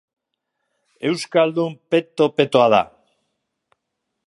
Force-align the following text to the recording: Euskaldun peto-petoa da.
Euskaldun 1.09 1.77
peto-petoa 1.93 2.67
da. 2.77 2.83